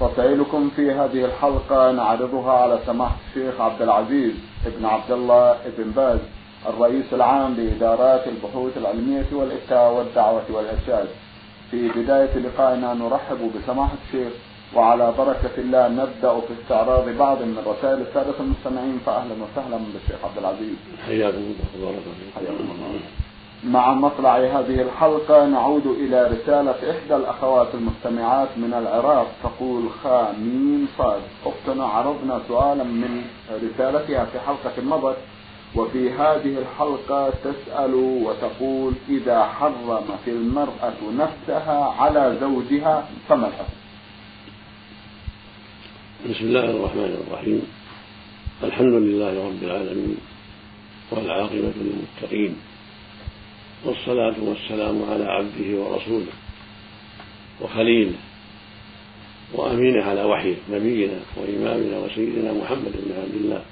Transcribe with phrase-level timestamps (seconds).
[0.00, 4.32] رسائلكم في هذه الحلقة نعرضها على سماحة الشيخ عبد العزيز
[4.66, 6.18] ابن عبد الله ابن باز
[6.68, 11.08] الرئيس العام لإدارات البحوث العلمية والإفتاء والدعوة والإرشاد.
[11.70, 14.32] في بداية لقائنا نرحب بسماحة الشيخ
[14.74, 20.38] وعلى بركة الله نبدأ في استعراض بعض من رسائل السادة المستمعين فأهلا وسهلا بالشيخ عبد
[20.38, 20.76] العزيز.
[21.06, 21.94] حياكم الله
[22.36, 23.00] حياكم الله.
[23.64, 30.88] مع مطلع هذه الحلقة نعود إلى رسالة إحدى الأخوات المستمعات من العراق تقول خا ميم
[30.98, 31.20] صاد.
[31.46, 35.16] أختنا عرضنا سؤالا من رسالتها في حلقة مضت
[35.76, 43.72] وفي هذه الحلقة تسأل وتقول إذا حرمت المرأة نفسها على زوجها فما الحكم؟
[46.30, 47.62] بسم الله الرحمن الرحيم.
[48.64, 50.16] الحمد لله رب العالمين
[51.12, 52.56] والعاقبة للمتقين.
[53.84, 56.32] والصلاة والسلام على عبده ورسوله
[57.60, 58.16] وخليله
[59.52, 63.62] وأمينه على وحيه نبينا وإمامنا وسيدنا محمد بن عبد الله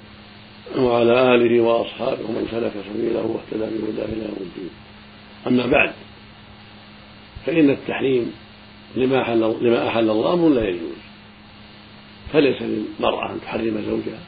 [0.77, 4.69] وعلى آله وأصحابه ومن سلك سبيله واهتدى بهداه إلى يوم الدين.
[5.47, 5.93] أما بعد
[7.45, 8.33] فإن التحريم
[8.95, 11.01] لما أحل لما أحل الله أمر لا يجوز.
[12.33, 14.19] فليس للمرأة أن تحرم زوجها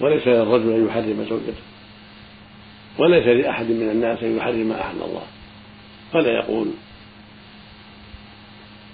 [0.00, 1.62] وليس للرجل أن يحرم زوجته.
[2.98, 5.26] وليس لأحد من الناس أن يحرم ما أحل الله.
[6.12, 6.68] فلا يقول؟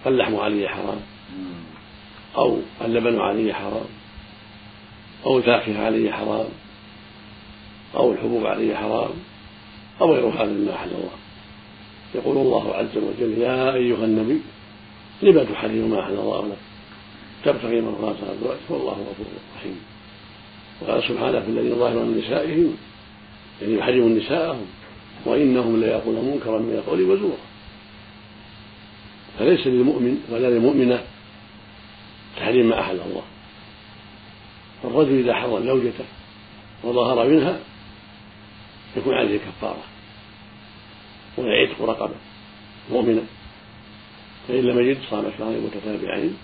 [0.06, 1.00] اللحم علي حرام.
[2.36, 3.88] أو اللبن علي حرام.
[5.26, 6.48] أو الفاكهة علي حرام.
[7.96, 9.10] أو الحبوب علي حرام.
[10.00, 11.16] أو غير هذا مما أحل الله.
[12.14, 14.40] يقول الله عز وجل يا أيها النبي
[15.22, 16.58] لما تحرم ما أحل الله لك؟
[17.44, 19.26] تبتغي مرضات أزواجك والله غفور
[19.56, 19.80] رحيم.
[20.80, 22.76] وقال سبحانه في الذين ظاهروا من نسائهم
[23.62, 24.66] يعني يحرم نساءهم
[25.24, 27.38] وإنهم ليقولون منكرا من القول وزورا
[29.38, 31.02] فليس للمؤمن ولا للمؤمنة
[32.36, 33.22] تحريم ما أحل الله.
[34.82, 36.04] فالرجل إذا حرم زوجته
[36.84, 37.58] وظهر منها
[38.96, 39.82] يكون عليه كفارة
[41.38, 42.14] ويعتق رقبة
[42.90, 43.22] مؤمنة.
[44.48, 46.36] فإن لم يجد صام شهرين متتابعين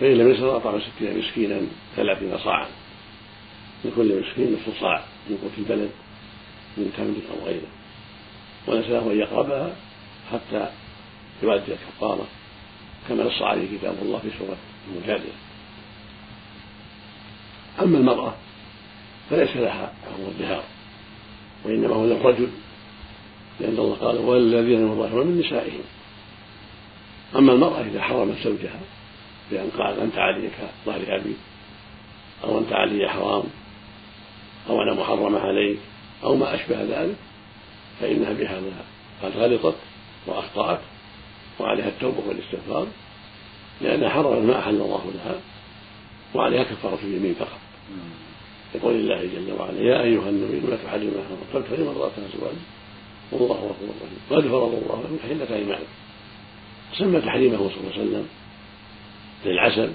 [0.00, 1.60] فإن لم يستطع أطعم ستين مسكينا
[1.96, 2.66] ثلاثين صاعا.
[3.84, 5.90] لكل مسكين نصف صاع من قوت البلد
[6.76, 7.68] من تمر أو غيره.
[8.66, 9.76] وليس له أن يقربها
[10.32, 10.70] حتى
[11.42, 12.26] يؤدي الكفارة
[13.08, 14.56] كما نص عليه كتاب الله في سورة
[14.88, 15.32] المجادلة.
[17.82, 18.34] أما المرأة
[19.30, 20.64] فليس لها حكم الظهار
[21.64, 22.48] وإنما هو للرجل
[23.60, 25.84] لأن الله قال والذين يظاهرون من نسائهم.
[27.36, 28.80] أما المرأة إذا حرمت زوجها
[29.50, 31.34] بأن قال أنت علي كظهر أبي
[32.44, 33.42] أو أنت علي حرام.
[34.70, 35.78] أو أنا محرمة عليك
[36.24, 37.16] أو ما أشبه ذلك
[38.00, 38.84] فإنها بهذا
[39.22, 39.76] قد غلطت
[40.26, 40.80] وأخطأت
[41.60, 42.86] وعليها التوبة والاستغفار
[43.80, 45.40] لأنها حرمت ما أحل الله لها
[46.34, 47.58] وعليها كفارة اليمين فقط.
[48.74, 52.56] يقول الله جل وعلا يا أيها النبي لا تحرم ما حرم فابتغي مرضات أزواجك
[53.32, 54.18] والله غفور رحيم.
[54.30, 55.92] قد فرض الله لكم تحلة أيمانكم.
[56.98, 58.26] سمى تحريمه صلى الله عليه وسلم
[59.44, 59.90] للعسل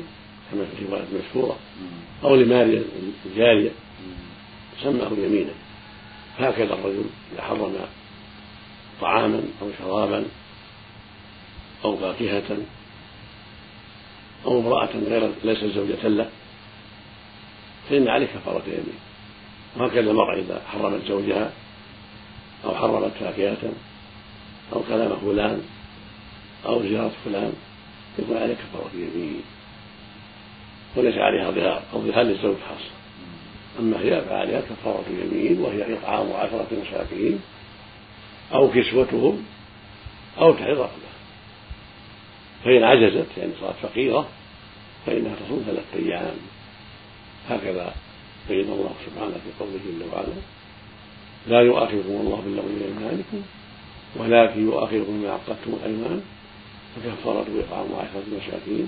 [0.51, 1.57] كما في الرواية المشهورة
[2.23, 2.84] أو لماريا
[3.25, 3.72] الجارية.
[4.83, 5.53] سماه يمينا.
[6.39, 7.75] هكذا الرجل إذا حرم
[9.01, 10.25] طعاما أو شرابا
[11.85, 12.57] أو فاكهة
[14.45, 16.29] أو امرأة غير ليست زوجة له
[17.89, 18.99] فإن عليه كفارة يمين.
[19.77, 21.51] وهكذا المرأة إذا حرمت زوجها
[22.66, 23.71] أو حرمت فاكهة
[24.73, 25.61] أو كلام فلان
[26.66, 27.53] أو زيارة فلان
[28.19, 29.41] يكون عليه كفارة يمين.
[30.95, 32.97] وليس عليها ظهار الظهار للزوج خاصة.
[33.79, 37.40] أما هي فعليها كفارة يمين وهي إطعام عشرة مساكين
[38.53, 39.44] أو كسوتهم
[40.38, 41.08] أو تحرير رقبة.
[42.64, 44.28] فإن عجزت يعني صارت فقيرة
[45.06, 46.35] فإنها تصوم ثلاثة أيام.
[47.50, 47.94] هكذا
[48.50, 50.34] بين الله سبحانه في قوله جل وعلا
[51.47, 53.41] لا يؤاخذكم الله باللغو من أيمانكم
[54.16, 56.22] ولكن يؤاخذكم بما عقدتم الأيمان
[56.96, 58.88] فكفارته إطعام عشرة مساكين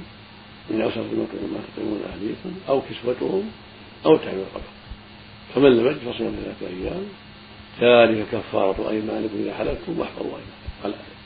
[0.69, 3.51] من أوسط ما تطعمون أهليكم أو كسوتهم
[4.05, 4.78] أو تحرير رقبة.
[5.55, 7.05] فمن لم يجد فصيام ثلاثة أيام
[7.81, 11.19] ذلك كفارة أيمانكم إذا حلفتم واحفظوا أيمانكم الآية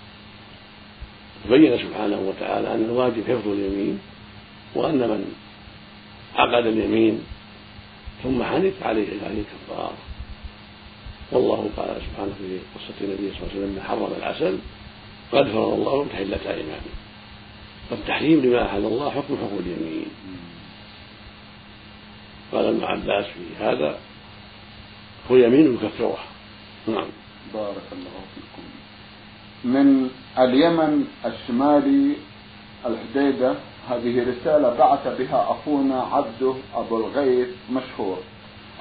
[1.50, 4.00] بين سبحانه وتعالى أن الواجب حفظ اليمين
[4.76, 5.36] وأن من
[6.36, 7.24] عقد اليمين
[8.24, 9.94] ثم حنث عليه عليه كفارة.
[11.32, 14.58] والله قال سبحانه في قصة النبي صلى الله عليه وسلم لما حرم العسل
[15.32, 16.94] قد فرض الله تحلة أيمانه.
[17.90, 20.06] فالتحريم لما أحل الله حكم حكم اليمين.
[22.52, 24.00] قال ابن عباس في هذا
[25.32, 26.24] هو يمين يكفرها
[26.88, 27.08] نعم.
[27.54, 28.64] بارك الله فيكم.
[29.64, 32.16] من اليمن الشمالي
[32.86, 33.56] الحديدة
[33.90, 38.18] هذه رسالة بعث بها أخونا عبده أبو الغيث مشهور.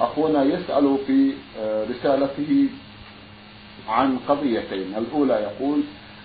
[0.01, 2.69] أخونا يسأل في آه، رسالته
[3.89, 4.95] عن قضيتين.
[4.97, 5.81] الأولى يقول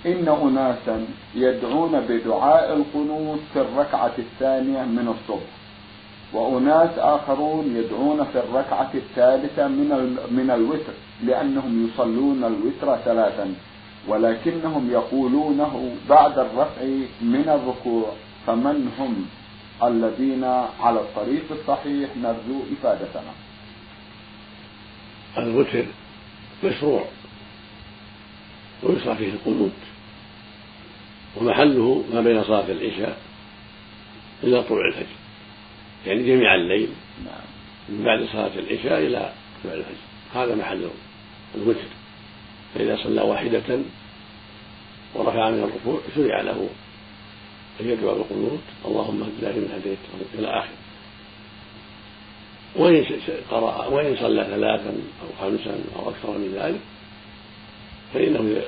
[0.06, 1.06] إن أناسا
[1.36, 5.48] يدعون بدعاء القنوت في الركعة الثانية من الصبح.
[6.34, 10.94] وأناس آخرون يدعون في الركعة الثالثة من من الوتر
[11.24, 13.54] لأنهم يصلون الوتر ثلاثا
[14.08, 16.82] ولكنهم يقولونه بعد الرفع
[17.22, 18.14] من الركوع
[18.48, 19.26] فمن هم؟
[19.84, 20.44] الذين
[20.80, 23.32] على الطريق الصحيح نرجو إفادتنا.
[25.38, 25.86] الوتر
[26.64, 27.04] مشروع
[28.84, 29.72] ويشرع فيه القنوت
[31.38, 33.18] ومحله ما بين صلاة العشاء
[34.44, 35.27] إلى طلوع الفجر.
[36.08, 36.90] يعني جميع الليل
[37.26, 37.46] نعم.
[37.90, 39.32] من بعد صلاة العشاء إلى
[39.64, 39.98] طلوع الفجر.
[40.36, 40.90] هذا محل
[41.56, 41.88] الوتر.
[42.76, 43.80] فإذا صلى واحدة
[45.16, 46.70] ورفع من الركوع شرع له
[47.82, 48.64] أن يدعو بالقنوت.
[48.86, 49.98] اللهم اهدنا فيمن هديت
[50.40, 50.78] إلى آخره
[52.76, 53.06] وإن
[53.52, 54.90] قرأ وإن صلى ثلاثا
[55.22, 56.80] أو خمسا أو أكثر من ذلك
[58.14, 58.62] فإنه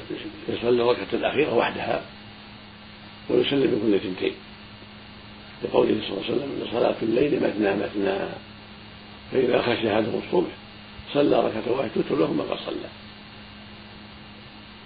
[0.50, 2.02] يصلي الركعة الأخيرة وحدها
[3.30, 4.34] ويسلم من كل اثنتين
[5.64, 8.18] لقوله صلى الله عليه وسلم إن صلاة الليل مثنى مثنى
[9.32, 10.52] فإذا خشي احدهم الصبح
[11.14, 12.90] صلى ركعة واحدة تتر له ما قد صلى.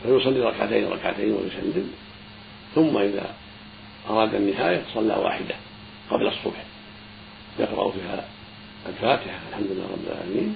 [0.04, 1.92] فيصلي ركعتين ركعتين ويسلم.
[2.76, 3.34] ثم إذا
[4.10, 5.56] أراد النهاية صلى واحدة
[6.10, 6.64] قبل الصبح.
[7.60, 8.26] يقرأ فيها
[8.88, 10.56] الفاتحة الحمد لله رب العالمين.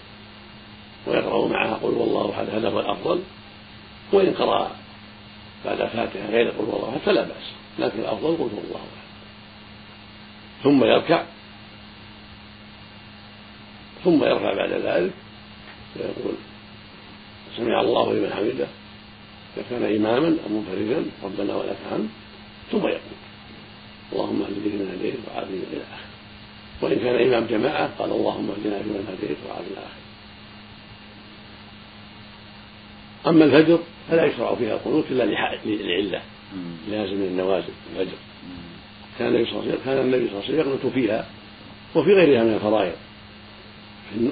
[1.08, 3.22] ويقرأ معها قل والله أحد هذا هو الأفضل.
[4.14, 4.72] وإن قرأ
[5.66, 7.52] بعد الفاتحة غير قل والله أحد فلا بأس.
[7.80, 9.07] لكن الأفضل قل هو الله أحد.
[10.64, 11.24] ثم يركع.
[14.04, 15.14] ثم يرفع بعد ذلك
[15.96, 16.36] ويقول
[17.58, 18.68] سمع الله لمن حمده.
[19.58, 22.10] إذا كان إماما أو منفردا ربنا ولك الحمد.
[22.72, 23.18] ثم يقول
[24.14, 26.08] اللهم اهدني فيمن هديت وعافني إلى آخره
[26.82, 30.08] وإن كان إمام جماعة قال اللهم اهدنا فيمن هديت وعافني إلى آخره
[33.28, 33.80] أما الفجر
[34.10, 35.24] فلا يشرع فيها القنوت إلا
[35.64, 36.22] لعلة
[36.90, 38.18] لازم من النوازل الفجر.
[39.20, 41.26] كان النبي صلى الله عليه وسلم كان النبي صلى الله عليه وسلم يقنط فيها
[41.96, 42.96] وفي غيرها من الفرائض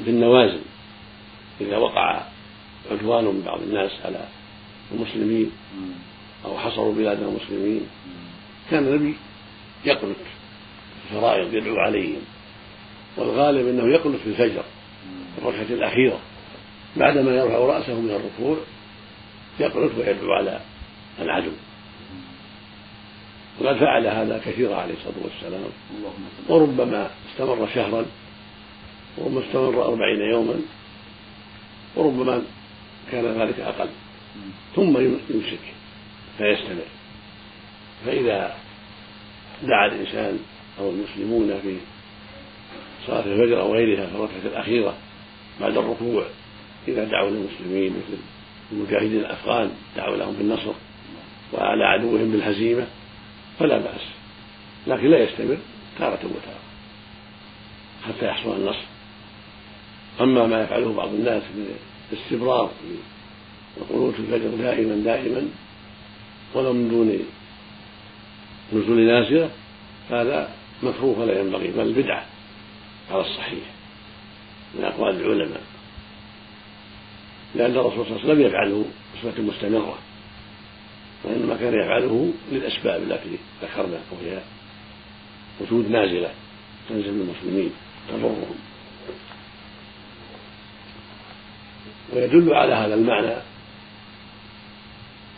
[0.05, 0.59] في النوازل
[1.61, 2.21] إذا وقع
[2.91, 4.27] عدوان من بعض الناس على
[4.91, 5.51] المسلمين
[6.45, 7.81] أو حصروا بلاد المسلمين
[8.71, 9.13] كان النبي
[9.85, 10.15] يقنط
[11.07, 12.21] في الفرائض يدعو عليهم
[13.17, 14.63] والغالب أنه يقنط في الفجر
[15.37, 16.19] الركعة الأخيرة
[16.97, 18.57] بعدما يرفع رأسه من الركوع
[19.59, 20.59] يقنط ويدعو على
[21.21, 21.51] العدو.
[23.61, 25.63] وقد فعل هذا كثيرا عليه الصلاة والسلام.
[26.49, 28.05] وربما استمر شهرا
[29.17, 30.55] وربما استمر أربعين يوما
[31.95, 32.41] وربما
[33.11, 33.89] كان ذلك أقل.
[34.75, 35.59] ثم يمسك
[36.37, 36.85] فيستمر.
[38.05, 38.55] فإذا
[39.63, 40.39] دعا الإنسان
[40.79, 41.77] أو المسلمون في
[43.07, 44.93] صلاة الفجر أو غيرها في الركعة الأخيرة
[45.61, 46.23] بعد الركوع
[46.87, 48.17] إذا دعوا للمسلمين مثل
[48.71, 50.73] المجاهدين الأفغان دعوا لهم بالنصر
[51.53, 52.87] وعلى عدوهم بالهزيمة
[53.59, 54.01] فلا بأس.
[54.87, 55.57] لكن لا يستمر
[55.99, 56.65] تارة وتارة
[58.07, 58.85] حتى يحصل النصر.
[60.21, 61.75] أما ما يفعله بعض الناس من
[62.11, 62.71] الاستمرار
[63.89, 65.47] في الفجر دائما دائما
[66.53, 67.19] ولو من دون
[68.73, 69.49] نزول نازلة
[70.09, 70.49] فهذا
[70.83, 72.25] مكروه ولا ينبغي بل بدعة
[73.11, 73.63] على الصحيح
[74.75, 75.61] من أقوال العلماء.
[77.55, 78.85] لأن الرسول صلى الله عليه وسلم يفعله
[79.15, 79.97] بصفة مستمرة.
[81.25, 84.39] وإنما كان يفعله للأسباب التي ذكرنا وهي
[85.61, 86.31] وجود نازلة
[86.89, 87.71] تنزل بالمسلمين
[88.09, 88.55] تضرهم.
[92.13, 93.35] ويدل على هذا المعنى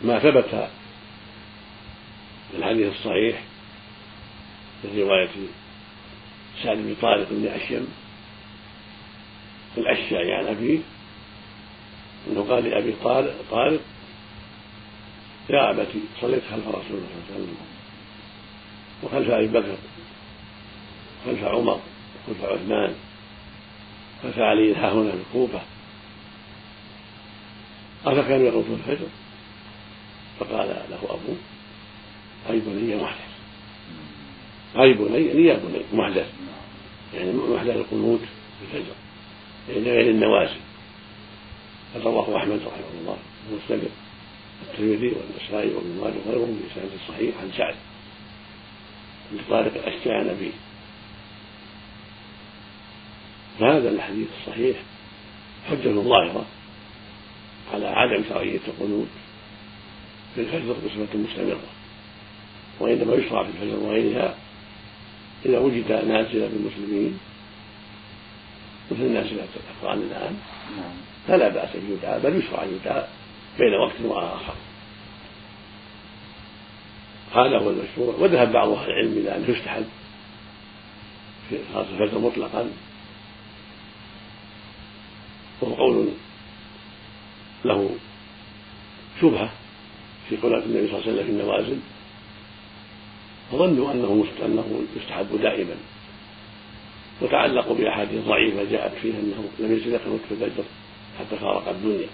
[0.02, 0.68] ما ثبت
[2.50, 3.42] في الحديث الصحيح
[4.84, 5.28] من رواية
[6.62, 7.88] سعد بن طارق بن أشيم.
[9.78, 10.78] الأشعري عن أبيه
[12.30, 13.34] أنه قال لأبي طارق
[15.50, 17.56] يا أبتي صليت خلف رسول الله صلى الله عليه وسلم.
[19.02, 19.76] وخلف أبي بكر
[21.26, 21.80] خلف عمر
[22.26, 22.94] خلف عثمان
[24.22, 25.60] خلف علي ها هنا في الكوفة.
[28.06, 29.06] أفكانوا يقومون الفجر.
[30.40, 31.36] فقال له أبوه
[32.50, 33.28] أي بني محدث.
[34.80, 36.32] أي بني يا بني محدث.
[37.14, 38.94] يعني محدث القنوت في الفجر.
[39.68, 40.60] غير النوازل.
[41.94, 43.16] قد رواه أحمد رحمه الله
[43.50, 43.90] المستمر
[44.62, 47.74] الترمذي والنسائي وابن ماجه وغيرهم بإسناد صحيح عن سعد
[49.32, 50.52] بن طارق الأشجع عن
[53.60, 54.76] فهذا الحديث الصحيح
[55.70, 56.46] حجة ظاهرة
[57.74, 59.08] على عدم شرعية القنوت
[60.34, 61.60] في الفجر بصفة مستمرة
[62.80, 64.34] وإنما يشرع في الفجر وغيرها
[65.46, 67.18] إذا وجد نازلة بالمسلمين
[68.90, 70.36] مثل نازلة الأفغان الآن.
[71.28, 73.04] فلا بأس أن يدعى بل يشرع أن يدعى
[73.58, 74.54] بين وقت وآخر.
[77.34, 79.86] هذا هو المشروع وذهب بعض أهل العلم إلى أنه يستحب
[81.48, 82.70] في صلاة الفجر مطلقا.
[85.60, 86.08] وهو قول
[87.64, 87.90] له
[89.20, 89.50] شبهة
[90.28, 91.78] في قولات النبي صلى الله عليه وسلم في النوازل.
[93.52, 95.76] فظنوا أنه أنه يستحب دائما.
[97.22, 99.94] وتعلقوا بأحاديث ضعيفة جاءت فيها أنه لم يزل
[100.26, 100.64] في الفجر
[101.18, 102.08] حتى فارق الدنيا.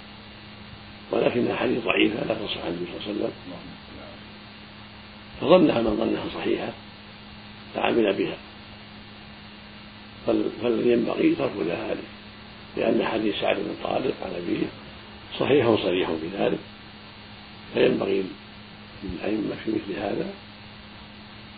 [1.10, 3.32] ولكنها حديث ضعيفة لا تصح عن النبي صلى الله عليه وسلم.
[5.40, 6.72] فظنها من ظنها صحيحة
[7.74, 8.36] فعمل بها.
[10.62, 12.04] فالذي ينبغي ترك ذلك
[12.76, 14.66] لأن حديث سعد بن طارق عن أبيه
[15.38, 16.58] صحيح وصريح في ذلك
[17.74, 18.24] فينبغي
[19.04, 20.34] للأئمة في مثل هذا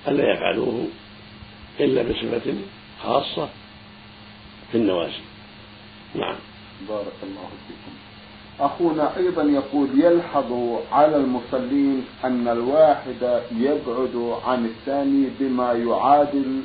[0.08, 0.88] ألا يفعلوه
[1.80, 2.54] إلا بصفة
[3.02, 3.48] خاصة
[4.72, 5.20] في النوازل.
[6.14, 6.36] نعم.
[6.88, 8.05] بارك الله فيكم.
[8.60, 10.52] أخونا أيضا يقول يلحظ
[10.92, 16.62] على المصلين أن الواحد يبعد عن الثاني بما يعادل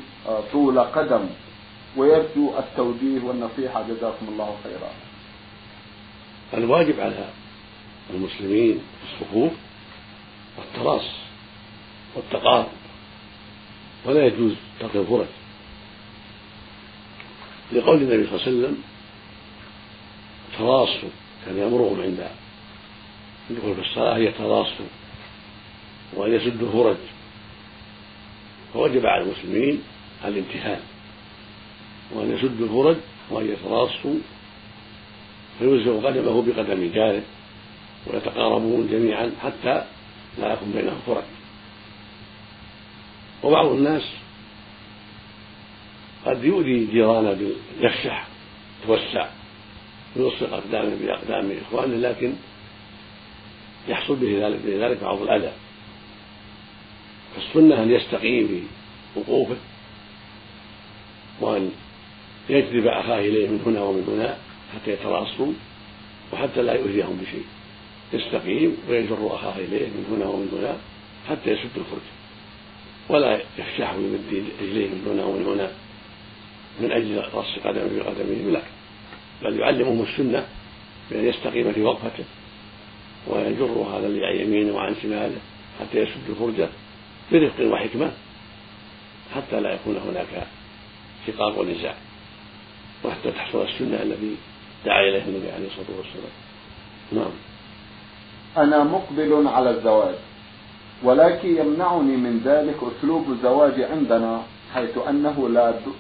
[0.52, 1.26] طول قدم
[1.98, 3.84] ويرجو التوجيه والنصيحة.
[3.88, 4.92] جزاكم الله خيرا.
[6.54, 7.30] الواجب على
[8.14, 9.52] المسلمين في الصفوف
[10.58, 11.06] التراص
[12.16, 12.68] والتقارب
[14.06, 15.26] ولا يجوز ترك الفرج.
[17.74, 18.78] لقول النبي صلى الله عليه وسلم
[20.58, 21.10] تراصوا
[21.46, 22.28] كان يأمرهم عند
[23.50, 24.86] الدخول في الصلاة أن يتراصوا
[26.14, 26.98] وأن يسدوا الفرج
[28.74, 29.84] فوجب على المسلمين
[30.26, 30.80] الامتثال
[32.12, 32.98] وأن يسدوا الفرج
[33.30, 34.16] وأن يتراصوا
[35.60, 37.24] فيوزع قدمه بقدم جاره
[38.08, 39.86] ويتقاربون جميعا حتى
[40.40, 41.24] لا يكون بينهم فرج
[43.44, 44.04] وبعض الناس
[46.26, 48.28] قد يؤذي جيرانه باليفشح
[48.88, 49.28] توسع
[50.16, 52.34] ويلصق اقدامه بأقدام إخوانه لكن
[53.88, 55.52] يحصل به ذلك بذلك بعض الأذى.
[57.36, 59.56] فالسنة أن يستقيم في وقوفه
[61.42, 61.72] وأن
[62.50, 64.38] يجذب أخاه إليه من هنا ومن هنا
[64.76, 65.54] حتى يتراصوا
[66.34, 67.46] وحتى لا يؤذيهم بشيء.
[68.14, 70.78] يستقيم ويجر أخاه إليه من هنا ومن هنا
[71.30, 72.02] حتى يسد الفرج.
[73.10, 75.72] ولا يفشح ويمد رجليه من هنا ومن هنا
[76.80, 78.62] من أجل رص قدمه بقدمه لا
[79.44, 80.46] بل يعلمهم السنة
[81.12, 82.24] بأن يستقيم في وقفته
[83.28, 85.38] ويجر هذا اللي عن يمينه وعن شماله
[85.80, 86.70] حتى يسد الفرجة
[87.32, 88.12] برفق وحكمة
[89.36, 90.48] حتى لا يكون هناك
[91.28, 91.96] شقاق ونزاع.
[93.04, 94.36] وحتى تحصل السنة التي
[94.86, 96.32] دعا إليها النبي عليه الصلاة والسلام.
[97.12, 97.32] نعم.
[98.58, 100.16] أنا مقبل على الزواج
[101.04, 104.44] ولكن يمنعني من ذلك أسلوب الزواج عندنا
[104.74, 105.50] حيث أنه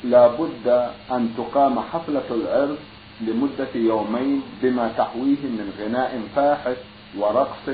[0.04, 0.68] لا بد
[1.12, 2.78] أن تقام حفلة العرس
[3.28, 6.78] لمدة يومين بما تحويه من غناء فاحش
[7.20, 7.66] ورقص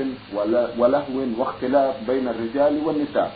[0.78, 3.32] ولهو واختلاف بين الرجال والنساء.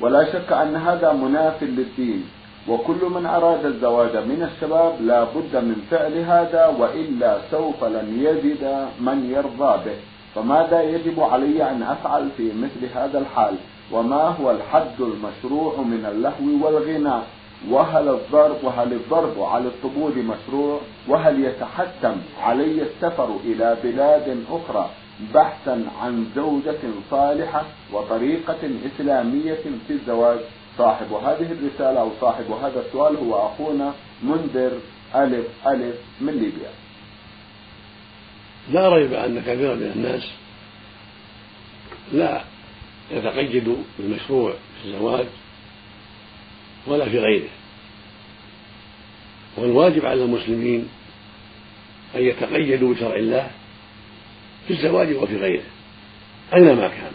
[0.00, 2.24] ولا شك أن هذا مناف للدين
[2.68, 8.88] وكل من أراد الزواج من الشباب لا بد من فعل هذا وإلا سوف لن يجد
[9.00, 9.96] من يرضى به.
[10.34, 13.54] فماذا يجب علي أن أفعل في مثل هذا الحال؟
[13.92, 17.26] وما هو الحد المشروع من اللهو والغناء؟
[17.70, 24.90] وهل الضرب وهل الضرب على الطبول مشروع؟ وهل يتحتم علي السفر إلى بلاد أخرى
[25.34, 30.38] بحثا عن زوجة صالحة وطريقة إسلامية في الزواج؟
[30.78, 33.92] صاحب هذه الرسالة أو صاحب هذا السؤال هو أخونا
[34.22, 34.72] منذر
[35.14, 36.70] ألف ألف من ليبيا.
[38.70, 40.22] لا ريب أن كثيرا من الناس
[42.12, 42.42] لا
[43.10, 45.26] يتقيد بالمشروع في الزواج
[46.86, 47.48] ولا في غيره.
[49.56, 50.88] والواجب على المسلمين
[52.14, 53.50] أن يتقيدوا بشرع الله
[54.68, 55.64] في الزواج وفي غيره
[56.54, 57.12] أينما كان.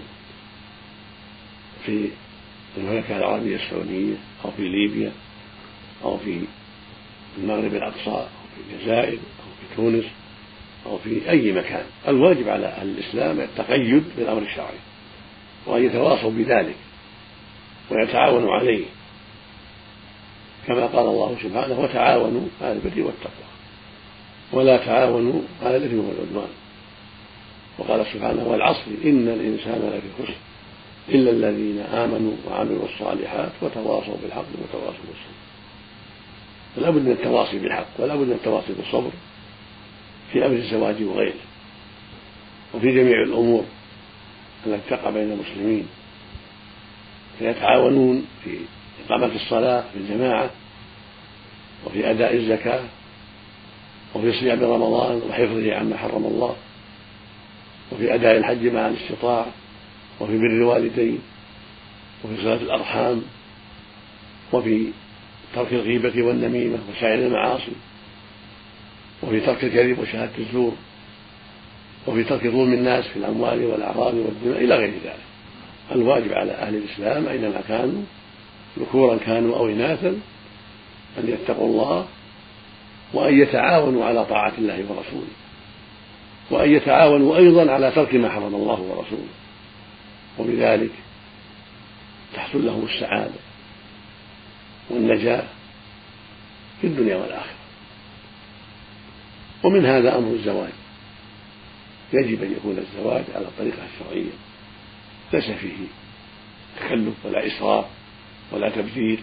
[1.85, 2.09] في
[2.77, 5.11] المملكة العربية السعودية أو في ليبيا
[6.03, 6.39] أو في
[7.37, 10.05] المغرب الأقصى أو في الجزائر أو في تونس
[10.85, 11.85] أو في أي مكان.
[12.07, 14.77] الواجب على أهل الإسلام التقيد بالأمر الشرعي
[15.65, 16.75] وأن يتواصوا بذلك
[17.89, 18.85] ويتعاونوا عليه.
[20.67, 23.47] كما قال الله سبحانه وتعاونوا على البر والتقوى.
[24.53, 26.49] ولا تعاونوا على الإثم والعدوان.
[27.77, 30.35] وقال سبحانه والعصر إن الإنسان لفي خسر
[31.09, 35.37] إلا الذين آمنوا وعملوا الصالحات وتواصوا بالحق وتواصوا بالصبر.
[36.75, 39.11] فلا بد من التواصي بالحق ولا بد من التواصي بالصبر
[40.31, 41.33] في أمر الزواج وغيره
[42.73, 43.63] وفي جميع الأمور
[44.65, 45.87] التي تقع بين المسلمين.
[47.39, 48.57] فيتعاونون في
[49.05, 50.49] إقامة الصلاة في الجماعة
[51.85, 52.81] وفي أداء الزكاة
[54.15, 56.55] وفي صيام رمضان وحفظه عما حرم الله
[57.91, 59.45] وفي أداء الحج مع الاستطاعة
[60.19, 61.19] وفي بر الوالدين
[62.23, 63.21] وفي صلاة الأرحام
[64.53, 64.87] وفي
[65.55, 67.71] ترك الغيبة والنميمة وسائر المعاصي
[69.23, 70.73] وفي ترك الكذب وشهادة الزور
[72.07, 75.19] وفي ترك ظلم الناس في الأموال والأعراض والدماء إلى غير ذلك.
[75.91, 78.01] الواجب على أهل الإسلام أينما كانوا
[78.79, 80.19] ذكورا كانوا أو إناثا
[81.17, 82.07] أن يتقوا الله
[83.13, 85.27] وأن يتعاونوا على طاعة الله ورسوله
[86.51, 89.27] وأن يتعاونوا أيضا على ترك ما حرم الله ورسوله
[90.39, 90.91] وبذلك
[92.33, 93.39] تحصل لهم السعادة
[94.89, 95.43] والنجاة
[96.81, 97.57] في الدنيا والآخرة.
[99.63, 100.73] ومن هذا أمر الزواج.
[102.13, 104.31] يجب أن يكون الزواج على الطريقة الشرعية
[105.33, 105.87] ليس فيه
[106.79, 107.85] تكلف ولا إسراف.
[108.51, 109.19] ولا تبذير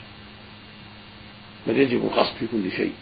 [1.66, 2.92] بل يجب القصد في كل شيء.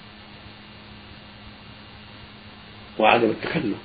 [2.99, 3.76] وعدم التكلف.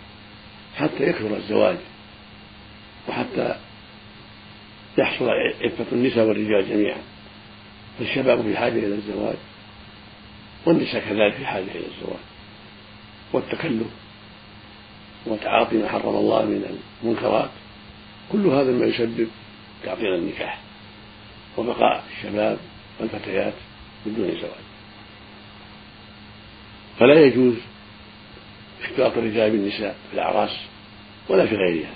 [0.75, 1.77] حتى يكثر الزواج.
[3.10, 3.56] وحتى
[4.98, 5.29] يحصل
[5.62, 7.01] عفة النساء والرجال جميعا.
[8.00, 9.38] فالشباب في حاجة إلى الزواج.
[10.65, 12.20] والنساء كذلك في حاجة إلى الزواج.
[13.34, 13.88] والتكلف.
[15.25, 17.50] وتعاطي ما حرم الله من المنكرات.
[18.32, 19.27] كل هذا ما يسبب
[19.84, 20.66] تعطيل النكاح.
[21.58, 22.58] وبقاء الشباب
[23.00, 23.54] والفتيات
[24.06, 24.68] بدون زواج.
[27.00, 27.56] فلا يجوز
[28.84, 30.58] اختلاط الرجال بالنساء في الأعراس
[31.30, 31.93] ولا في غيرها.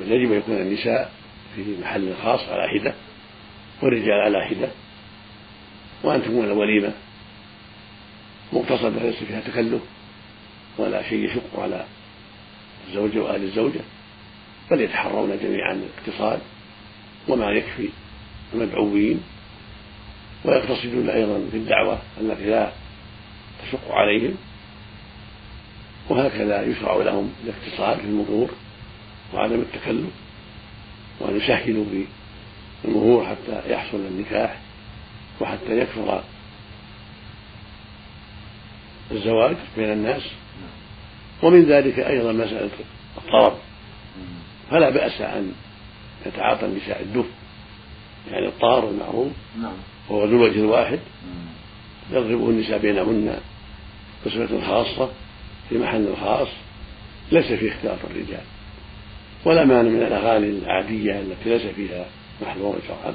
[0.00, 1.12] بل يجب أن يكون النساء
[1.56, 2.94] في محل خاص على حدة
[3.82, 4.68] والرجال على حدة.
[6.04, 6.92] وأن تكون الوليمة
[8.52, 9.82] مقتصدة ليس فيها تكلف
[10.78, 11.84] ولا شيء يشق على
[12.88, 13.80] الزوجة وأهل الزوجة
[14.70, 16.40] بل يتحرون جميعا الاقتصاد
[17.28, 17.88] وما يكفي
[18.54, 19.20] المدعوين
[20.44, 22.72] ويقتصدون أيضا في الدعوة التي لا
[23.62, 24.34] تشق عليهم
[26.08, 28.50] وهكذا يشرع لهم الاقتصاد في المرور
[29.34, 30.10] وعدم التكلف
[31.20, 32.04] وأن يسهلوا في
[32.84, 34.60] المرور حتى يحصل النكاح
[35.40, 36.22] وحتى يكثر
[39.12, 40.22] الزواج بين الناس.
[41.42, 42.70] ومن ذلك أيضا مسألة
[43.18, 43.58] الطرب
[44.70, 45.52] فلا بأس أن
[46.26, 47.26] يتعاطى النساء الدف
[48.30, 49.72] يعني الطار المعروف نعم.
[50.08, 50.98] وهو ذو الوجه الواحد.
[52.10, 53.38] يضربه النساء بينهن
[54.24, 55.10] قسمة خاصة
[55.68, 56.48] في محل خاص.
[57.32, 58.44] ليس فيه اختلاط الرجال.
[59.44, 62.06] ولا مانع من الأغاني العادية التي ليس فيها
[62.42, 63.14] محظور شرعا.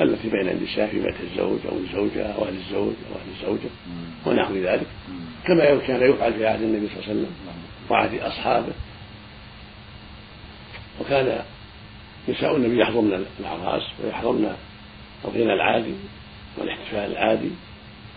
[0.00, 3.70] التي بين النساء في بيت الزوج أو الزوجة أو أهل الزوج أو أهل الزوجة
[4.26, 4.86] ونحو ذلك.
[5.46, 7.30] كما كان يفعل في عهد النبي صلى الله عليه وسلم
[7.90, 8.72] وعهد أصحابه.
[11.00, 11.44] وكان
[12.28, 14.56] نساء النبي يحضرن الأعراس ويحضرن
[15.24, 15.94] الغنى العادي
[16.58, 17.50] والاحتفال العادي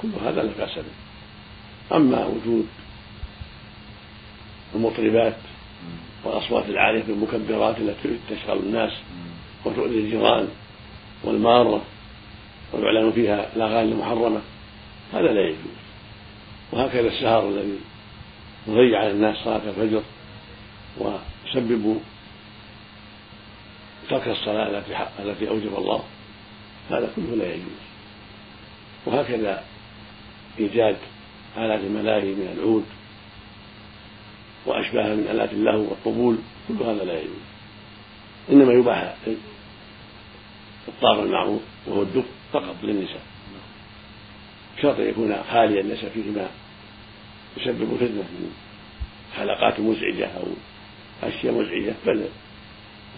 [0.01, 1.95] كل هذا لا بأس به.
[1.97, 2.67] أما وجود
[4.75, 5.35] المطربات
[6.23, 8.91] والأصوات العالية بالمكبرات التي تشغل الناس
[9.65, 10.47] وتؤذي الجيران
[11.23, 11.81] والمارة
[12.73, 14.41] ويعلن فيها الأغاني المحرمة
[15.13, 15.79] هذا لا يجوز.
[16.71, 17.79] وهكذا السهر الذي
[18.67, 20.01] يضيع على الناس صلاة الفجر
[20.97, 21.99] ويسبب
[24.09, 26.03] ترك الصلاة التي التي أوجب الله.
[26.89, 27.79] هذا كله لا يجوز.
[29.05, 29.63] وهكذا
[30.59, 30.97] إيجاد
[31.57, 32.85] آلات الملاهي من العود
[34.65, 37.49] وأشباهها من آلات اللهو والطبول كل هذا لا يجوز.
[38.51, 39.15] إنما يباح
[40.87, 43.21] الطار المعروف وهو الدف فقط للنساء.
[44.81, 46.47] شرط أن يكون خاليا ليس فيه ما
[47.57, 48.51] يسبب فتنة من
[49.37, 50.47] حلقات مزعجة أو
[51.23, 52.25] أشياء مزعجة بل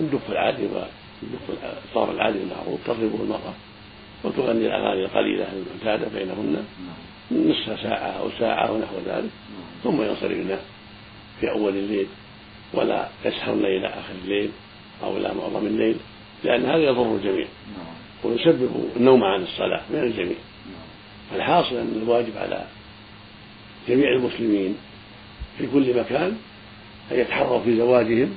[0.01, 3.53] الدف العادي والدف الطار العادي المعروف تضربه المرأة
[4.23, 6.63] وتغني الأغاني القليلة المعتادة بينهن
[7.31, 9.29] نصف ساعة أو ساعة ونحو ذلك
[9.83, 10.57] ثم ينصرفن
[11.39, 12.07] في أول الليل
[12.73, 14.51] ولا يسهرن إلى آخر الليل
[15.03, 15.95] أو إلى معظم الليل
[16.43, 17.47] لأن هذا يضر الجميع.
[18.23, 20.37] ويسبب النوم عن الصلاة من الجميع.
[21.35, 22.65] الحاصل أن الواجب على
[23.87, 24.77] جميع المسلمين
[25.57, 26.37] في كل مكان
[27.11, 28.35] أن يتحروا في زواجهم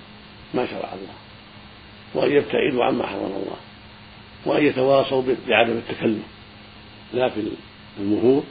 [0.54, 1.14] ما شرع الله.
[2.14, 3.56] وأن يبتعدوا عما حرم الله
[4.46, 6.22] وأن يتواصوا بعدم التكلف
[7.14, 7.40] لا في
[8.00, 8.44] المهور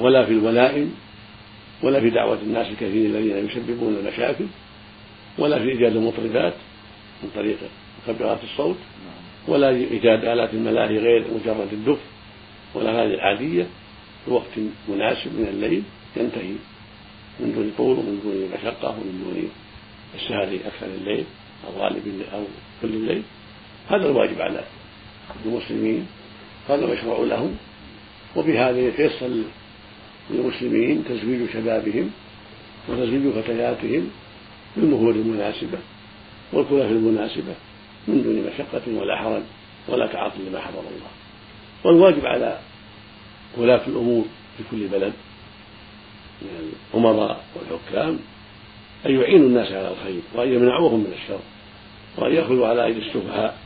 [0.00, 0.94] ولا في الولائم
[1.82, 4.44] ولا في دعوة الناس الكثير الذين يسببون المشاكل
[5.38, 6.54] ولا في إيجاد المطربات
[7.22, 7.58] من طريق
[8.08, 8.76] مكبرات الصوت
[9.48, 11.98] ولا إيجاد آلات الملاهي غير مجرد الدف
[12.74, 13.66] والأغاني العادية
[14.24, 15.82] في وقت مناسب من الليل
[16.16, 16.54] ينتهي
[17.40, 19.50] من دون طول ومن دون مشقة ومن دون
[20.14, 21.24] السهر أكثر الليل.
[21.66, 22.44] أو غالب أو
[22.82, 23.22] كل الليل
[23.88, 24.64] هذا الواجب على
[25.46, 26.06] المسلمين
[26.68, 27.56] هذا مشروع لهم.
[28.36, 29.30] وبهذا يتيسر
[30.30, 32.10] للمسلمين تزويج شبابهم
[32.88, 34.10] وتزويج فتياتهم
[34.76, 35.78] بالمهور المناسبة
[36.52, 37.54] والكلف المناسبة
[38.08, 39.42] من دون مشقة ولا حرج
[39.88, 41.10] ولا تعاطي لما حرم الله.
[41.84, 42.58] والواجب على
[43.56, 44.24] ولاة الأمور
[44.56, 45.12] في كل بلد
[46.42, 48.18] من الأمراء والحكام
[49.06, 51.40] أن يعينوا الناس على الخير وأن يمنعوهم من الشر.
[52.16, 53.58] وأن يأخذوا على أيدي السفهاء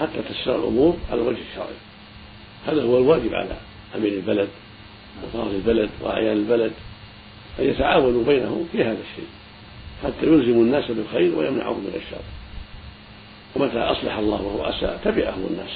[0.00, 1.74] حتى تسر الأمور على الوجه الشرعي
[2.66, 3.56] هذا هو الواجب على
[3.96, 4.48] أمير البلد
[5.22, 6.72] وطرف البلد وأعيان البلد
[7.58, 9.28] أن يتعاونوا بينهم في هذا الشيء
[10.04, 12.22] حتى يلزموا الناس بالخير ويمنعهم من الشر.
[13.56, 15.70] ومتى أصلح الله وهو أساء تبعه الناس.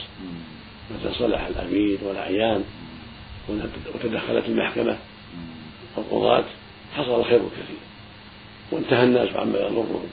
[0.91, 2.65] متى صلح الأمير والأعيان
[3.95, 4.99] وتدخلت المحكمة
[5.97, 6.45] والقضاة
[6.97, 7.77] حصل الخير الكثير.
[8.73, 10.09] وانتهى الناس عما يضرهم.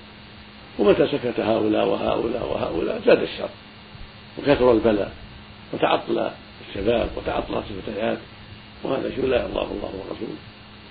[0.80, 3.50] ومتى سكت هؤلاء وهؤلاء وهؤلاء؟ زاد الشر.
[4.40, 5.12] وكثر البلاء
[5.74, 6.32] وتعطل
[6.70, 8.18] الشباب وتعطلت الفتيات.
[8.84, 10.38] وهذا شيء لا يرضاه الله ورسوله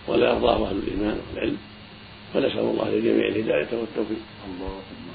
[0.09, 1.59] ولا يرضاه أهل الإيمان والعلم.
[2.35, 4.23] فنسأل الله للجميع الهداية والتوفيق.
[4.47, 5.11] اللهم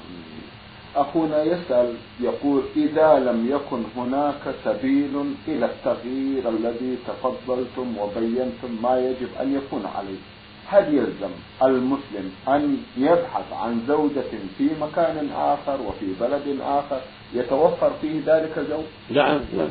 [0.96, 9.28] أخونا يسأل يقول إذا لم يكن هناك سبيل إلى التغيير الذي تفضلتم وبينتم ما يجب
[9.40, 10.20] أن يكون عليه؟
[10.68, 11.30] هل يلزم
[11.62, 17.00] المسلم أن يبحث عن زوجة في مكان آخر وفي بلد آخر
[17.34, 19.68] يتوفر فيه ذلك الزوج؟ نعم نعم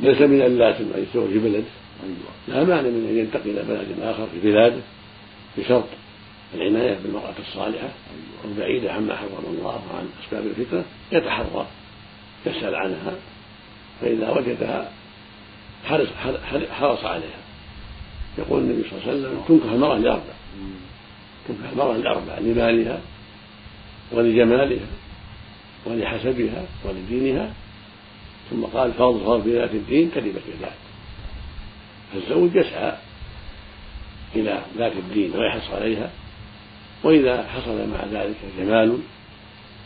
[0.00, 1.64] ليس من اللازم أن يتزوج في بلد
[2.02, 2.32] أيوة.
[2.48, 4.80] لا مانع من أن ينتقل إلى بلد آخر في بلاده
[5.58, 5.84] بشرط
[6.54, 7.88] العناية بالمرأة الصالحة
[8.44, 11.66] البعيدة عما حرم الله وعن أسباب الفتنة يتحرى
[12.46, 13.12] يسأل عنها
[14.00, 14.90] فإذا وجدها
[15.84, 16.08] حرص,
[16.70, 17.41] حرص عليها
[18.38, 20.34] يقول النبي صلى الله عليه وسلم تنكح المرأة لأربع
[21.48, 23.00] تنكح المرأة لأربع لمالها
[24.12, 24.86] ولجمالها
[25.86, 27.52] ولحسبها ولدينها.
[28.50, 30.72] ثم قال فاظفر بذات الدين كلمة يداك
[32.12, 32.92] فالزوج يسعى
[34.34, 36.10] إلى ذات الدين ويحرص عليها
[37.04, 38.98] وإذا حصل مع ذلك جمال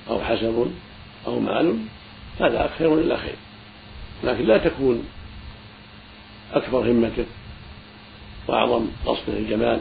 [0.09, 0.71] أو حسب
[1.27, 1.79] أو مال
[2.41, 3.37] هذا خير إلا خير.
[4.25, 5.05] لكن لا تكون
[6.53, 7.25] أكبر همته
[8.49, 9.81] وأعظم قصده الجمال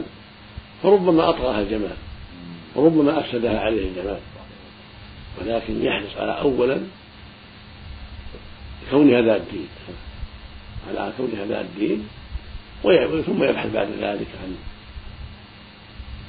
[0.82, 1.96] فربما أطغاها الجمال
[2.74, 4.18] وربما أفسدها عليه الجمال
[5.40, 6.80] ولكن يحرص على أولا
[8.90, 9.68] كونها ذات الدين
[10.88, 12.08] على كونها ذات الدين
[13.26, 14.56] ثم يبحث بعد ذلك عن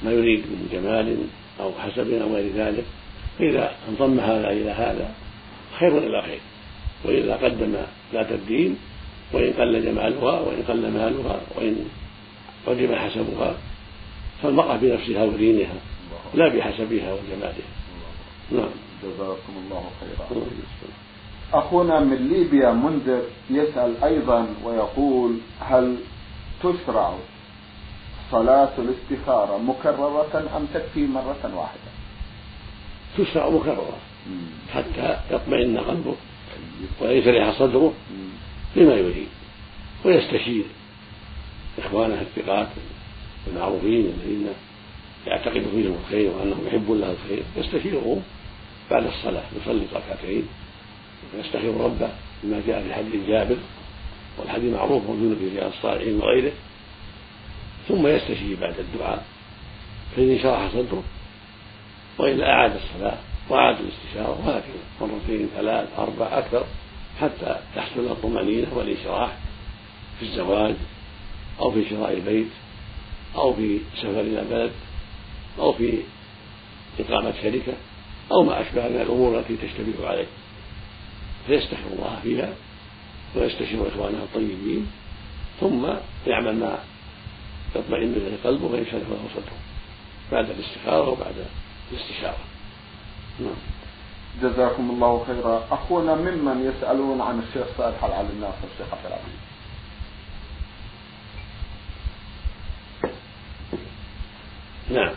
[0.04, 1.16] ما يريد من جمال
[1.60, 2.84] أو حسب أو غير ذلك.
[3.38, 5.14] فإذا انضم هذا إلى هذا
[5.78, 6.40] خير إلى خير.
[7.04, 7.74] وإذا قدم
[8.12, 8.76] ذات الدين
[9.32, 11.76] وإن قل جمالها وإن قل مالها وإن
[12.66, 13.54] قدم حسبها
[14.42, 15.74] فالمرأة بنفسها ودينها
[16.34, 17.68] لا بحسبها وجمالها.
[18.50, 18.70] نعم.
[19.02, 20.42] جزاكم الله خيرا.
[21.52, 25.96] أخونا من ليبيا منذر يسأل أيضا ويقول هل
[26.62, 27.14] تشرع
[28.30, 31.90] صلاة الاستخارة مكررة أم تكفي مرة واحدة؟
[33.18, 33.98] تشرع مكررة.
[34.74, 36.14] حتى يطمئن قلبه
[37.00, 37.92] وينشرح صدره
[38.76, 39.28] بما يريد
[40.04, 40.64] ويستشير.
[41.78, 42.68] إخوانه الثقات
[43.46, 44.48] المعروفين الذين
[45.26, 48.22] يعتقد فيهم الخير وأنهم يحبون له الخير يستشيرهم
[48.90, 50.48] بعد الصلاة يصلي ركعتين
[51.36, 52.08] ويستخير ربه
[52.42, 53.56] بما جاء في حديث جابر
[54.38, 56.52] والحديث معروف موجود في رياض الصالحين وغيره
[57.88, 59.24] ثم يستشير بعد الدعاء
[60.16, 61.02] فإن شرح صدره
[62.18, 66.64] وإلا أعاد الصلاة وأعاد الاستشارة وهكذا مرتين ثلاث أربع أكثر
[67.20, 69.36] حتى تحصل الطمأنينة والإشراح
[70.18, 70.74] في الزواج
[71.60, 72.48] أو في شراء البيت
[73.34, 74.72] أو في سفر إلى بلد
[75.58, 75.98] أو في
[77.00, 77.72] إقامة شركة
[78.32, 80.26] أو ما أشبه من الأمور التي تشتبه عليه.
[81.46, 82.52] فيستخير الله فيها
[83.36, 84.86] ويستشير إخوانه الطيبين
[85.60, 85.86] ثم
[86.26, 86.78] يعمل ما
[87.76, 89.58] يطمئن اليه قلبه وينشرح له صدره
[90.32, 91.34] بعد الاستخارة وبعد
[91.92, 92.44] الاستشارة.
[93.40, 93.54] نعم.
[94.42, 95.66] جزاكم الله خيرا.
[95.70, 99.38] أخونا ممن يسألون عن الشيخ صالح العلي الناصر الشيخ عبد العزيز.
[104.90, 105.14] نعم.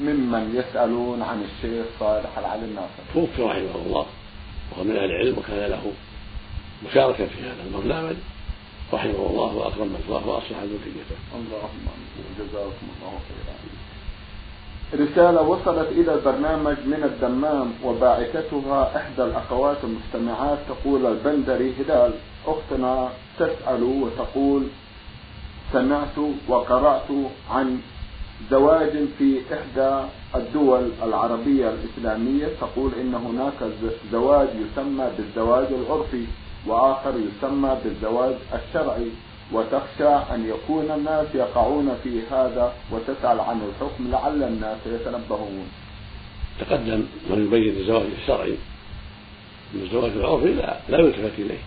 [0.00, 3.02] ممن يسألون عن الشيخ صالح العلي الناصر.
[3.14, 4.06] توفي رحمه الله
[4.72, 5.92] وهو من أهل العلم وكان له
[6.90, 8.16] مشاركة في هذا البرنامج
[8.92, 11.16] رحمه الله وأكرم مثواه وأصلح ذريته.
[11.34, 11.86] اللهم
[12.38, 13.56] جزاكم الله خيرا.
[14.94, 22.12] رسالة وصلت إلى البرنامج من الدمام وباعثتها إحدى الأخوات المستمعات تقول البندري هلال
[22.46, 24.66] أختنا تسأل وتقول
[25.72, 26.18] سمعت
[26.48, 27.10] وقرأت
[27.50, 27.80] عن
[28.50, 33.72] زواج في إحدى الدول العربية الإسلامية تقول إن هناك
[34.12, 36.24] زواج يسمى بالزواج العرفي
[36.66, 39.10] وآخر يسمى بالزواج الشرعي.
[39.52, 45.68] وتخشى أن يكون الناس يقعون في هذا وتسأل عن الحكم لعل الناس يتنبهون.
[46.60, 48.56] تقدم من يبين الزواج الشرعي
[49.74, 51.58] من الزواج العرفي لا لا يلتفت إليه.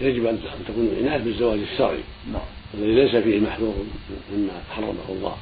[0.00, 2.00] يجب أن تكون العناية بالزواج الشرعي.
[2.32, 2.42] نعم.
[2.74, 3.74] الذي ليس فيه محذور
[4.32, 5.36] مما حرمه الله.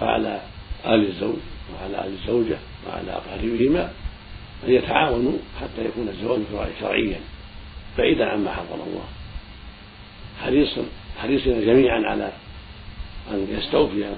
[0.00, 0.40] فعلى
[0.86, 1.36] آل الزوج
[1.74, 3.92] وعلى آل الزوجة وعلى أقاربهما
[4.66, 6.40] أن يتعاونوا حتى يكون الزواج
[6.80, 7.20] شرعيا.
[7.98, 9.04] بعيدا عما حرم الله.
[10.42, 10.78] حريص
[11.22, 12.32] حريصنا جميعا على
[13.30, 14.14] أن يستوفي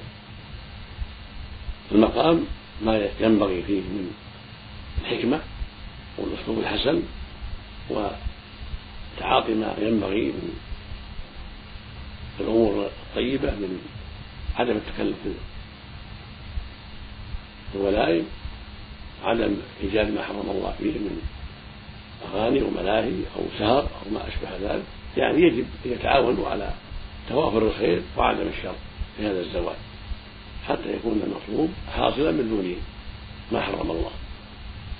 [1.92, 2.44] المقام
[2.82, 4.12] ما ينبغي فيه من
[5.02, 5.40] الحكمة
[6.18, 7.02] والأسلوب الحسن
[7.90, 10.58] وتعاطي ما ينبغي من
[12.40, 13.78] الأمور الطيبة من
[14.56, 15.16] عدم التكلف
[17.74, 18.24] الولائم
[19.24, 21.22] عدم إيجاد ما حرم الله فيه من
[22.32, 24.84] أغاني وملاهي أو سهر أو ما أشبه ذلك.
[25.16, 26.70] يعني يجب أن يتعاونوا على
[27.28, 28.74] توافر الخير وعدم الشر
[29.16, 29.76] في هذا الزواج
[30.68, 32.76] حتى يكون المطلوب حاصلا من دون
[33.52, 34.10] ما حرم الله.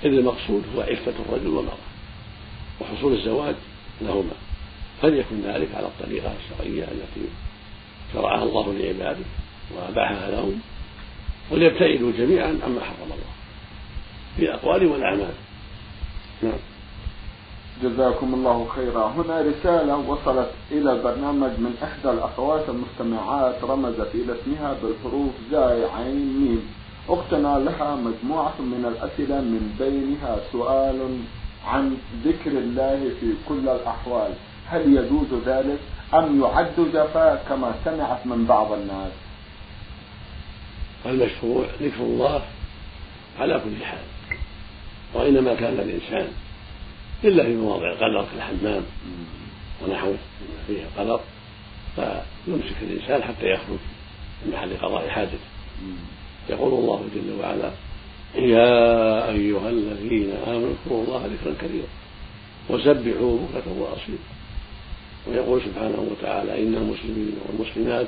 [0.03, 1.77] إذ المقصود هو عفة الرجل والمرأة
[2.81, 3.55] وحصول الزواج
[4.01, 4.33] لهما.
[5.01, 7.29] فليكن ذلك على الطريقة الشرعية التي
[8.13, 9.25] شرعها الله لعباده
[9.75, 10.61] وأباحها لهم
[11.51, 13.29] وليبتعدوا جميعا عما حرم الله
[14.37, 15.33] في الأقوال والأعمال
[16.43, 16.59] نعم.
[17.83, 19.07] جزاكم الله خيرا.
[19.07, 26.39] هنا رسالة وصلت إلى البرنامج من إحدى الأخوات المستمعات رمزت إلى اسمها بالحروف زاي عين
[26.39, 26.61] ميم.
[27.09, 31.17] أختنا لها مجموعة من الأسئلة من بينها سؤال
[31.67, 34.31] عن ذكر الله في كل الأحوال.
[34.67, 35.79] هل يجوز ذلك
[36.13, 39.11] أم يعد جفاء كما سمعت من بعض الناس.
[41.05, 42.41] المشروع ذكر الله
[43.39, 44.03] على كل حال
[45.13, 46.27] وإنما كان الإنسان
[47.23, 48.83] إلا في مواضع القدر كالحمام
[49.81, 50.15] ونحوه
[50.67, 51.19] فيه القدر
[51.95, 53.79] فيمسك الإنسان حتى يخرج
[54.45, 55.39] من محل قضاء حاجته.
[56.49, 57.71] يقول الله جل وعلا
[58.35, 61.87] يا أيها الذين آمنوا اذكروا الله ذكرا كثيرا
[62.69, 64.17] وسبحوه بكرة وأصيلا.
[65.27, 68.07] ويقول سبحانه وتعالى إن المسلمين والمسلمات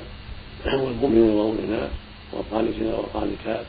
[0.66, 1.90] والمؤمنين والمؤمنات
[2.32, 3.66] والقانتين والقانتات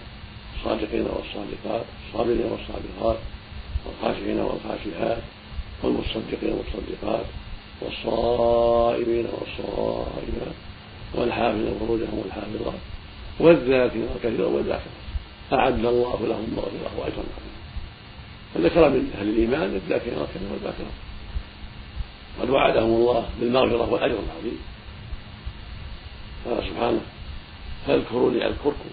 [0.55, 3.17] الصادقين والصادقات الصابرين والصابرات
[3.85, 5.23] والخاشعين والخاشعات
[5.83, 7.25] والمصدقين والمصدقات
[7.81, 10.55] والصائمين والصائمات
[11.15, 12.79] والحافظين فروجهم والحافظات
[13.39, 15.03] والذاكرين كثيرا والذاكرات.
[15.53, 17.63] أعد الله لهم مغفرة وأجرا عظيما.
[18.53, 20.97] فذكر من أهل الإيمان الذاكرين كثيرا والذاكرات.
[22.41, 24.59] قد وعدهم الله بالمغفرة والأجر العظيم.
[26.45, 27.01] قال سبحانه
[27.87, 28.89] فاذكروني أذكركم.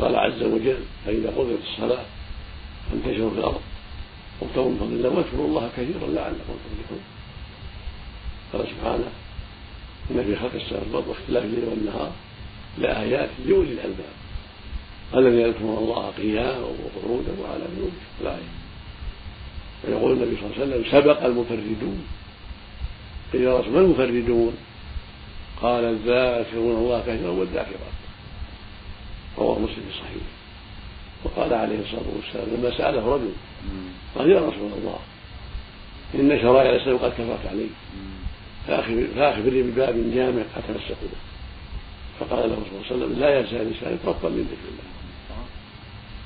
[0.00, 2.04] قال عز وجل فإذا قضيت الصلاة
[2.90, 3.60] فانتشروا في الأرض
[4.40, 7.00] وابتغوا من فضل الله واذكروا الله كثيرا لعلكم تفلحون.
[8.52, 9.10] قال سبحانه
[10.10, 12.12] إن في خلق السماوات والأرض واختلاف الليل والنهار
[12.78, 14.12] لآيات لأولي الألباب.
[15.14, 18.52] الذين يذكرون الله قياما وقعودا وعلى جنوبهم الآية.
[19.84, 22.06] ويقول النبي صلى الله عليه وسلم سبق المفردون.
[23.32, 24.56] قيل يا رسول ما المفردون؟
[25.62, 27.96] قال الذاكرون الله كثيرا والذاكرات
[29.38, 30.20] رواه مسلم في
[31.24, 33.32] وقال عليه الصلاة والسلام لما سأله رجل
[34.18, 34.98] قال يا رسول الله
[36.14, 37.66] إن شرائع الإسلام قد كفرت علي.
[39.16, 41.20] فاخبرني بباب جامع اتمسك به
[42.20, 44.88] فقال له صلى الله عليه وسلم لا يزال لسانك رطبا من ذكر الله.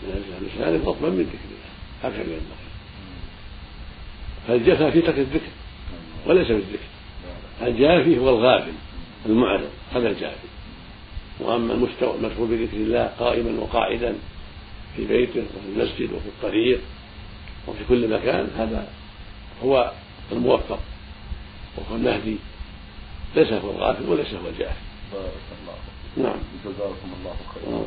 [0.03, 1.72] لا يزال لسانك رطبا من ذكر الله.
[2.03, 2.66] هكذا ينبغي
[4.49, 5.53] فالجفا في ترك الذكر
[6.27, 6.88] وليس بالذكر.
[7.62, 8.72] الجافي هو الغافل.
[9.27, 10.49] المعرض هذا الجافي
[11.41, 14.15] وأما المستوى المشغول بذكر الله قائما وقاعدا
[14.97, 16.81] في بيته وفي المسجد وفي الطريق
[17.69, 18.89] وفي كل مكان هذا
[19.65, 19.93] هو
[20.33, 20.81] الموفق
[21.77, 22.37] وهو المهدي.
[23.37, 24.77] ليس هو الغافل وليس هو الجاهل.
[25.12, 26.39] بارك الله نعم.
[26.65, 27.85] جزاكم الله خيرا.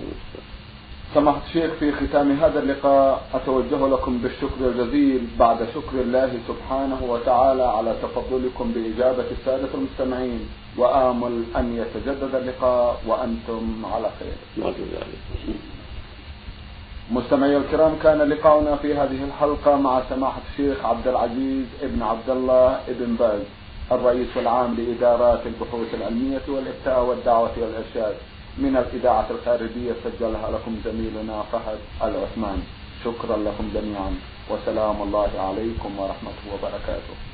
[1.14, 7.64] سماحة الشيخ في ختام هذا اللقاء أتوجه لكم بالشكر الجزيل بعد شكر الله سبحانه وتعالى
[7.64, 14.34] على تفضلكم بإجابة السادة المستمعين وآمل أن يتجدد اللقاء وأنتم على خير.
[17.12, 22.80] مستمعي الكرام كان لقاؤنا في هذه الحلقة مع سماحة الشيخ عبد العزيز ابن عبد الله
[22.90, 23.42] ابن باز
[23.92, 28.16] الرئيس العام لإدارات البحوث العلمية والإفتاء والدعوة والإرشاد
[28.60, 32.64] من الإذاعة الخارجية سجلها لكم زميلنا فهد العثمان.
[33.06, 34.12] شكرا لكم جميعا.
[34.52, 37.29] وسلام الله عليكم ورحمة وبركاته.